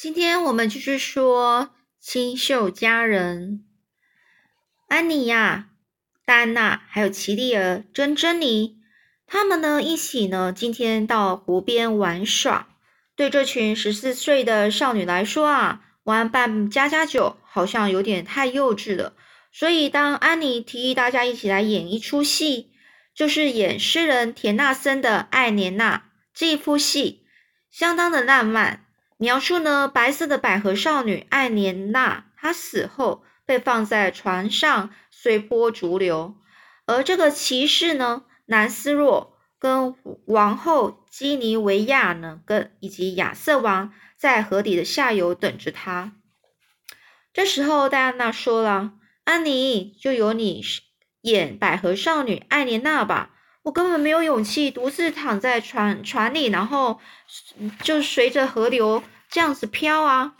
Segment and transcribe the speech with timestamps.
[0.00, 3.64] 今天我们继续说清秀佳人
[4.86, 5.70] 安妮呀、
[6.24, 8.78] 戴安娜，还有奇丽儿跟珍妮，
[9.26, 12.68] 他们呢一起呢今天到湖边玩耍。
[13.16, 19.14] 对这群十四岁的少女来说啊，玩扮家家酒好像有点太幼稚了。
[19.50, 22.70] 所以当安妮提议大家一起来演一出戏，
[23.16, 25.96] 就是演诗人田纳森的《爱莲娜》
[26.32, 27.26] 这一出戏，
[27.72, 28.84] 相当的浪漫。
[29.18, 36.36] 描述呢，白色的百合少女艾莲娜，她死后被放在船上随波逐流，
[36.86, 46.12] 而这个骑士呢，南斯洛跟王后基尼维亚呢，跟以及亚瑟王在河底的下游等着他。
[47.32, 48.92] 这时候，戴安娜说了
[49.24, 50.62] ：“安妮，就由你
[51.22, 53.34] 演百合少女艾莲娜吧，
[53.68, 57.00] 我根本没有勇气独自躺在船船里，然后
[57.82, 60.32] 就随着河流。”这样子飘啊！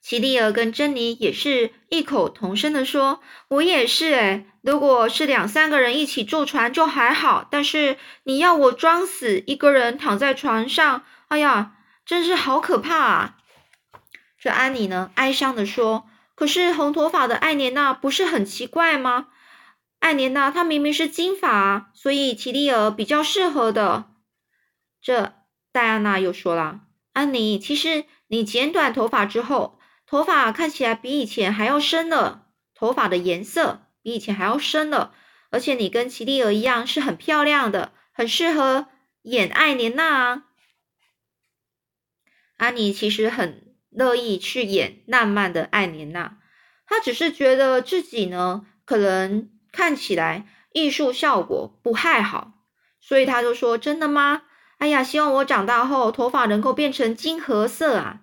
[0.00, 11.72] 奇丽儿跟珍妮也是异口同声的说：“我也是诶如果是两三个人一起坐船就还好，但是你要我装死一个人躺在船上，哎呀，
[12.06, 13.36] 真是好可怕啊！”
[14.40, 19.26] 这安妮呢，哀伤的说：“可是红头发的艾莲娜不是很奇怪吗？
[20.02, 24.10] 艾莲娜她明明是金发，所以奇丽儿比较适合的。”
[25.00, 25.32] 这
[25.70, 26.80] 戴安娜又说了。
[27.12, 35.14] 安妮，其实你剪短头发之后，头发看起来比以前还要深了，头发的颜色比以前还要深了，
[35.50, 38.88] 而且你跟奇丽儿一样是很漂亮的，很适合
[39.22, 40.44] 演艾莲娜啊。
[42.56, 46.38] 安妮其实很乐意去演浪漫的艾莲娜，
[46.86, 52.52] 她只是觉得自己呢，可能看起来艺术效果不太好，
[53.00, 54.42] 所以他就说：“真的吗？”
[54.78, 58.20] 哎呀，希望我长大后头发能够变成金褐色啊！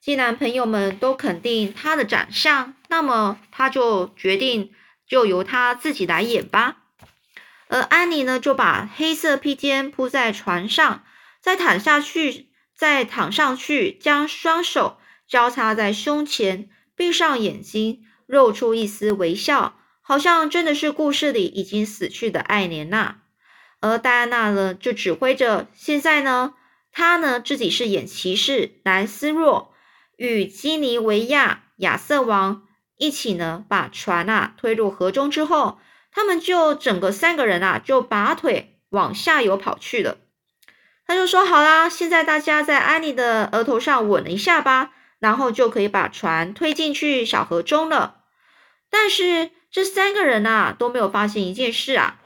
[0.00, 4.72] 既然朋友们都肯定他的长相，那么他就决定
[5.06, 6.78] 就由他自己来演吧。
[7.68, 11.04] 而安妮呢，就把黑色披肩铺在床上，
[11.40, 14.98] 再躺下去，再躺上去，将双手
[15.28, 19.78] 交叉在胸前，闭上眼睛，露出一丝微笑，
[20.12, 23.22] 好像真的是故事里已经死去的艾莲娜。
[23.80, 25.68] 而戴安娜呢，就指挥着。
[25.72, 26.52] 现在呢，
[26.92, 29.72] 她呢自己是演骑士南斯洛，
[30.18, 32.64] 与基尼维亚亚瑟王
[32.98, 35.78] 一起呢，把船啊推入河中之后，
[36.10, 40.18] 他们就整个三个人啊，就拔腿往下游跑去了。
[41.06, 48.18] 他就说：“好啦，现在大家在安妮的额头上吻了一下吧，然后就可以把船推进去小河中了。”
[48.92, 52.20] 但是这三个人啊，都没有发现一件事啊。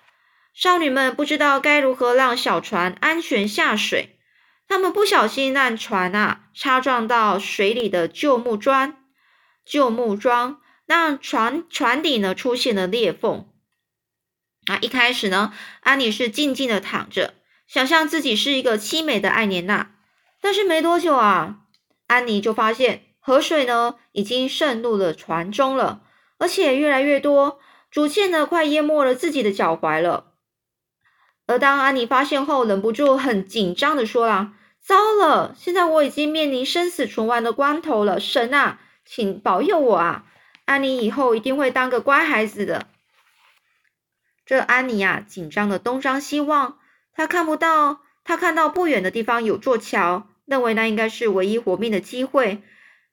[0.52, 4.18] 少女们不知道该如何让小船安全下水，
[4.66, 8.96] 他们不小心让船啊擦撞到水里的旧木桩，
[9.64, 13.48] 旧木桩让船船底呢出现了裂缝。
[14.66, 15.52] 啊，一开始呢，
[15.82, 17.34] 安妮是静静的躺着，
[17.68, 19.92] 想象自己是一个凄美的艾莲娜。
[20.40, 21.58] 但是没多久啊，
[22.08, 26.02] 安妮就发现河水呢已经渗入了船中了，
[26.38, 27.58] 而且越来越多，
[27.90, 30.32] 逐渐的快淹没了自己的脚踝了。
[31.46, 40.24] 而当安妮发现后，忍不住很紧张的说啦：“糟了，现在我已经面临生死存亡的关头了，神啊，请保佑我啊！
[40.64, 42.88] 安妮以后一定会当个乖孩子的。”
[44.44, 46.78] 这安妮呀，紧张的东张西望，
[47.12, 52.62] 她看不到，她看到不远的地方有座桥，认为那应该是唯一活命的机会，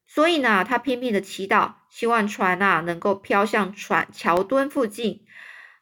[0.07, 5.23] 所以呢，她拼命的祈祷，希望船啊能够飘向船桥墩附近。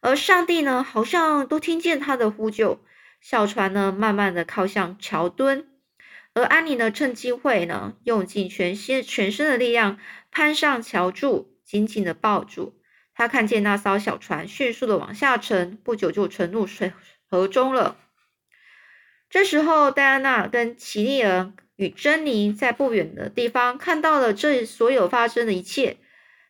[0.01, 2.81] 而上帝呢，好像都听见他的呼救，
[3.21, 5.69] 小船呢，慢慢的靠向桥墩，
[6.33, 9.99] 而安妮呢，趁机会呢，用尽全身全身的力量
[10.31, 12.77] 攀上桥柱，紧紧的抱住。
[13.13, 16.91] 他看见那艘小船迅速的往下沉，不久就沉入水
[17.29, 17.95] 河中了。
[19.31, 25.97] 这时候，戴安娜跟奇丽儿与珍妮在不远的地方看到了这所有发生的一切。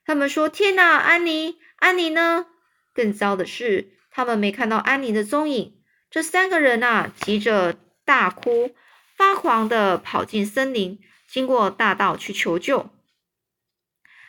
[0.04, 2.48] 他们说：“天哪，安妮，安妮呢？”
[2.92, 5.75] 更糟的是，他们没看到安妮的踪影。
[6.10, 8.72] 这三个人啊，急着大哭，
[9.16, 11.00] 发狂的跑进森林，
[11.30, 12.89] 经过大道去求救，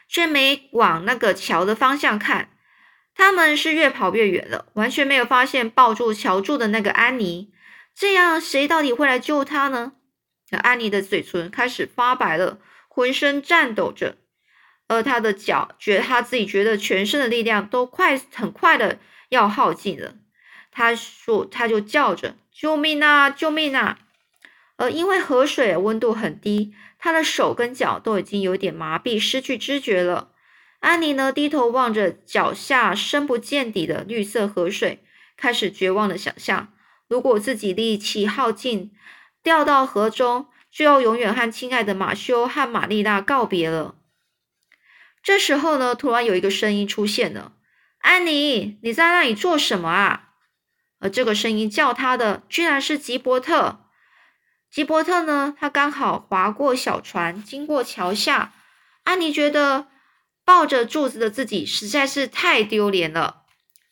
[0.06, 2.50] 却没往那个桥的方向看。
[3.14, 7.50] 他们是越跑越远了，完全没有发现抱住桥柱的那个安妮。
[7.94, 9.92] 这样，谁到底会来救他呢？
[10.50, 12.58] 安妮的嘴唇开始发白了，
[12.88, 14.16] 浑身颤抖着。
[14.88, 18.98] 而她的脚，觉得他自己觉得全身的力量都快很快的
[19.30, 20.14] 要耗尽了。
[20.70, 23.30] 他说，他就叫着：“救命啊！
[23.30, 23.98] 救命啊！”
[24.76, 30.32] 而因为河水温度很低，他的手跟脚都已经有点麻痹，失去知觉了。
[30.80, 35.04] 安妮呢，低头望着脚下深不见底的绿色河水，
[35.36, 36.72] 开始绝望的想象：
[37.12, 38.90] 如果自己力气耗尽，
[39.42, 43.96] 掉到河中，就要永远和亲爱的马修和玛丽娜告别了。
[45.22, 47.52] 这时候呢，突然有一个声音出现了
[48.00, 50.30] ：“安妮，你在那里做什么啊？”
[51.00, 53.84] 而这个声音叫他的，居然是吉伯特。
[54.70, 58.54] 吉伯特呢，他刚好划过小船，经过桥下。
[59.04, 59.88] 安妮觉得。
[60.44, 63.42] 抱着柱子的自己实在是太丢脸了，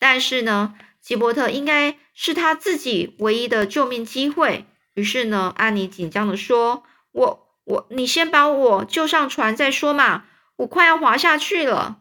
[0.00, 4.67] 但是呢，吉伯特应该是他自己唯一的救命机会。
[4.94, 10.25] 于是呢，安妮紧张的说：“我我，你先把我救上船再说嘛，
[10.56, 11.99] 我快要滑下去了。”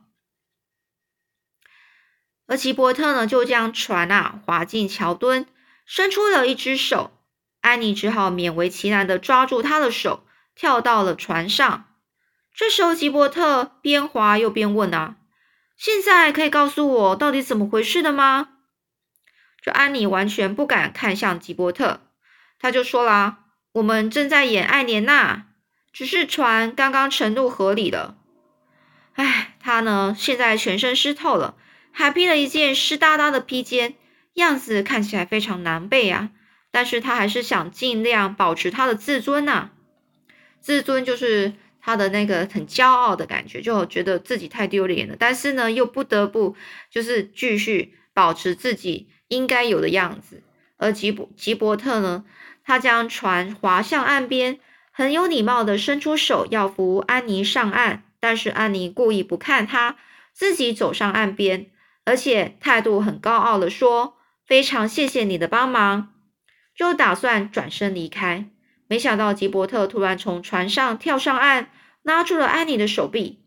[2.47, 5.45] 而吉伯特呢，就将船啊划进桥墩，
[5.85, 7.11] 伸出了一只手，
[7.61, 10.25] 安妮只好勉为其难的抓住他的手，
[10.55, 11.85] 跳到了船上。
[12.53, 15.15] 这时候，吉伯特边滑又边问：“啊，
[15.77, 18.49] 现在可以告诉我到底怎么回事的吗？”
[19.61, 22.01] 这安妮完全不敢看向吉伯特，
[22.59, 25.47] 他就说啦：“我们正在演艾莲娜，
[25.91, 28.17] 只是船刚刚沉入河里了。
[29.13, 31.55] 哎，他呢，现在全身湿透了，
[31.91, 33.95] 还披了一件湿哒哒的披肩，
[34.33, 36.29] 样子看起来非常狼狈啊。
[36.71, 39.71] 但是他还是想尽量保持他的自尊呐，
[40.59, 46.55] 自尊就是。”他的那个很骄傲的感觉，就觉得自己太丢脸了，但是呢，又不得不
[46.91, 50.43] 就是继续保持自己应该有的样子。
[50.77, 52.25] 而吉伯吉伯特呢，
[52.63, 54.59] 他将船划向岸边，
[54.91, 59.97] 很有礼貌的伸出手要扶安妮上岸，但是安妮故意不看他，
[60.33, 61.71] 自己走上岸边，
[62.05, 66.13] 而且态度很高傲的说：“非常谢谢你的帮忙。”
[66.75, 68.49] 就打算转身离开。
[68.87, 71.69] 没想到吉伯特突然从船上跳上岸，
[72.01, 73.43] 拉住了安妮的手臂。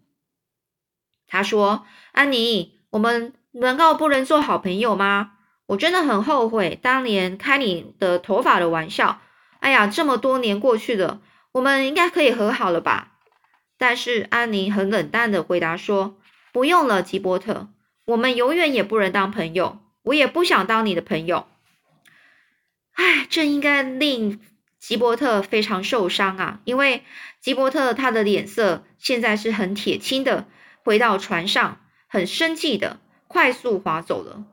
[1.27, 5.33] 他说：“安妮，我们难道不能做好朋友吗？
[5.73, 9.23] 我真的很后悔当年开你的头发的玩笑。
[9.61, 11.23] 哎呀，这么多年过去了，
[11.53, 13.13] 我们应该可以和好了吧？”
[13.79, 16.19] 但是安妮很冷淡的回答说
[16.53, 17.71] ：“不用了，吉伯特，
[18.05, 19.79] 我们永远也不能当朋友。
[20.03, 21.47] 我也不想当你的朋友。”
[22.93, 24.41] 哎，这应该令。
[24.79, 27.03] 吉伯特非常受伤啊，因为
[27.41, 30.47] 吉伯特他的脸色现在是很铁青的，
[30.85, 34.45] 回到船上很生气的快速划走了。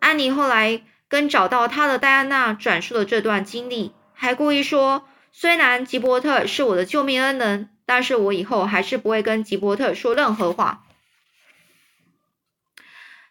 [0.00, 10.84] 安妮后来跟找到他的戴安娜转述了这段经历，还故意说：虽然吉伯特是我的救命恩人，但是我以后还是不会跟吉伯特说任何话。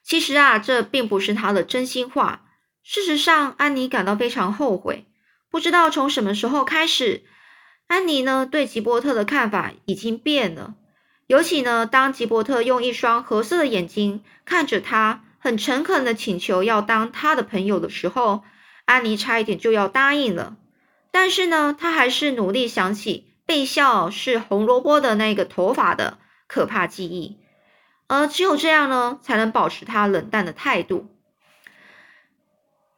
[0.03, 2.43] 其实啊，这并不是他的真心话。
[2.83, 5.07] 事实上，安妮感到非常后悔。
[5.49, 7.23] 不知道从什么时候开始，
[7.87, 10.75] 安妮呢对吉伯特的看法已经变了。
[11.25, 18.43] 尤其呢，当吉伯特用一双褐色的眼睛看着他，很诚恳的请求要当他的朋友的时候，
[18.85, 20.57] 安妮差一点就要答应了。
[21.11, 27.37] 但是呢，她还是努力想起被笑是红萝卜的那个头发的可怕记忆，
[28.07, 31.11] 而只有这样呢，才能保持她冷淡的态度。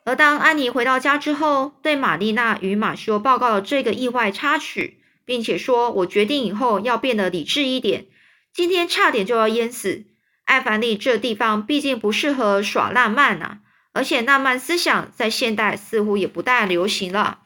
[0.05, 8.05] 而当安妮回到家之后，对玛丽娜与马修报告了这个意外插曲，并且说：“我决定以后要变得理智一点。
[8.53, 10.05] 今天差点就要淹死。
[10.47, 13.59] 艾凡利这地方毕竟不适合耍浪漫啊，
[13.91, 17.41] 而且浪漫思想在现代似乎也不大流行了。”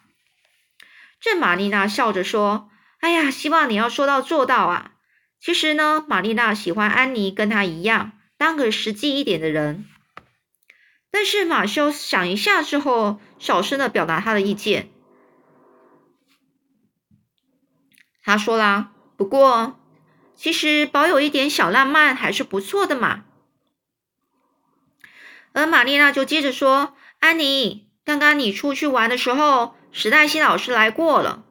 [1.20, 2.70] 这玛丽娜笑着说
[3.02, 4.94] ：“哎呀，希望你要说到做到啊。
[5.40, 9.86] 其实呢，玛丽娜喜欢安妮，跟她一样，当个实际一点的人。”
[11.14, 14.90] 但是马修想一下之后，小声的表达他的意见。
[18.24, 19.81] 他说啦：“不过，
[20.42, 23.26] 其实保有一点小浪漫还是不错的嘛。”
[25.54, 31.44] 而玛丽娜就接着说：“安妮，刚刚你出去玩的时候，史黛西老师来过了。”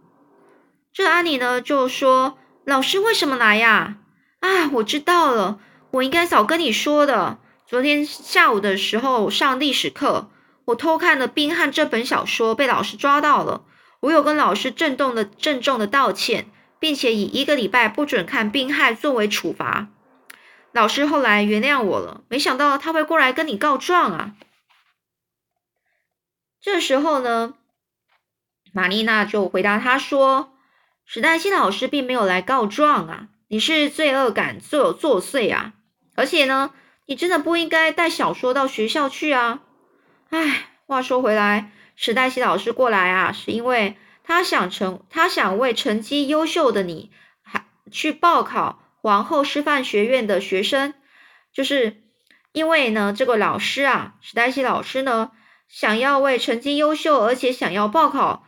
[0.93, 3.99] 这安妮呢就说：“老师为什么来呀？
[4.41, 5.61] 啊，我知道了，
[5.93, 10.29] 我应该早跟你说的。”昨天下午的时候上历史课，
[10.65, 13.63] 我偷看了《冰汉》这本小说，被老师抓到了。
[14.01, 19.87] 我有跟老师郑重的郑重的道歉，并且以一个礼拜不准看《病害》作为处罚。
[20.73, 24.35] 老师后来原谅我了，没想到他会过来跟你告状啊。
[26.61, 27.55] 这时候呢，
[28.73, 30.55] 玛丽娜就回答他说
[31.07, 35.75] ：“史黛西老师并没有来告状啊，你是罪恶感作作祟啊，
[36.17, 36.73] 而且呢。”
[37.07, 39.63] 你真的不应该带小说到学校去啊！
[40.29, 43.97] 哎，话说回来，史黛西老师过来啊，是因为
[44.31, 47.11] 他想成，他想为成绩优秀的你，
[47.43, 50.95] 还去报考皇后师范学院的学生，
[51.53, 52.05] 就是
[52.53, 55.33] 因为呢，这个老师啊，史黛西老师呢，
[55.67, 58.47] 想要为成绩优秀而且想要报考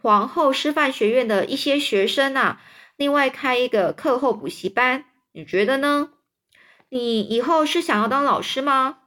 [0.00, 2.60] 皇后师范学院的一些学生啊，
[2.94, 6.10] 另外开一个课后补习班，你觉得呢？
[6.88, 8.98] 你以后是想要当老师吗？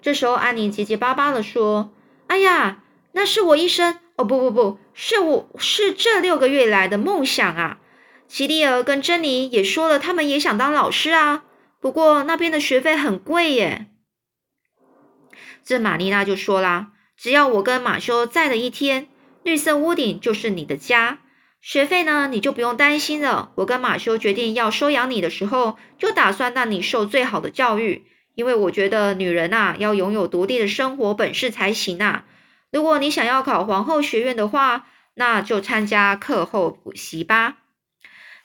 [0.00, 1.92] 这时候，安妮结结巴巴的说
[2.28, 4.00] ：“哎呀，那是我一生……
[4.16, 7.80] 哦，不不不，是我是这六个月来的梦想啊！
[8.28, 11.44] 奇蒂尔跟珍妮也说了，他们也想当老师啊。
[11.80, 13.86] 不过那边的学费很贵耶。”
[15.64, 19.08] 这玛丽娜就说啦：“只要我跟马修在的一天，
[19.42, 21.18] 绿色屋顶就是你的家。
[21.60, 23.50] 学费呢，你就不用担心了。
[23.56, 28.06] 我跟马修决定要收养你的时候，就打算让你受最好的教育。”
[28.36, 32.24] 因为我觉得女人呐，要拥有独立的生活本事才行呐。
[32.74, 37.58] 如果你想要考皇后学院的话，那就参加课后补习吧。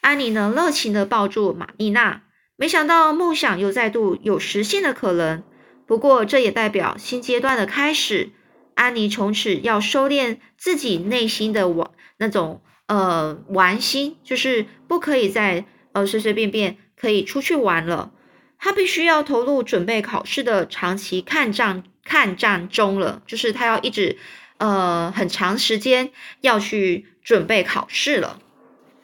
[0.02, 2.22] 安妮呢，热情地抱住玛丽娜，
[2.56, 5.44] 没想到梦想又再度有实现的可能。
[5.88, 8.30] 不过这也代表新阶段的开始。
[8.76, 18.12] 安妮从此要收敛自己内心的玩那种呃玩心，就是不可以再呃随随便便可以出去玩了。
[18.60, 24.18] 她必须要投入准备考试的长期看战看战中了，就是他要一直
[24.58, 26.10] 呃很长时间
[26.42, 28.39] 要去准备考试了。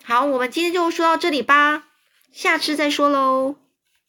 [0.03, 1.83] 好，我们今天就说到这里吧，
[2.31, 3.57] 下次再说喽。